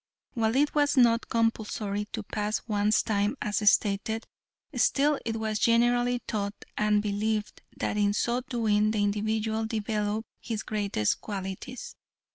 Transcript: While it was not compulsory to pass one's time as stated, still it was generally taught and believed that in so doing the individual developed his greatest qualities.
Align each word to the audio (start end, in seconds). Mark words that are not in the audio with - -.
While 0.33 0.55
it 0.55 0.73
was 0.73 0.97
not 0.97 1.29
compulsory 1.29 2.05
to 2.05 2.23
pass 2.23 2.63
one's 2.67 3.03
time 3.03 3.35
as 3.39 3.71
stated, 3.71 4.25
still 4.73 5.19
it 5.23 5.35
was 5.35 5.59
generally 5.59 6.23
taught 6.25 6.55
and 6.75 7.03
believed 7.03 7.61
that 7.77 7.97
in 7.97 8.13
so 8.15 8.41
doing 8.41 8.89
the 8.89 9.03
individual 9.03 9.67
developed 9.67 10.25
his 10.39 10.63
greatest 10.63 11.21
qualities. 11.21 11.95